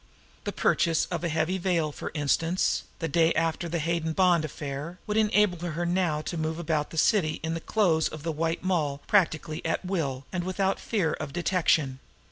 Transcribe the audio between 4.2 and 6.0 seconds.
affair, would enable her